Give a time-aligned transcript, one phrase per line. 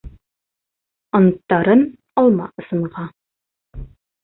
[1.19, 1.85] Анттарын
[2.23, 3.07] алма ысынға.